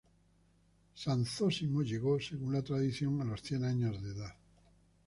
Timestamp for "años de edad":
3.63-4.35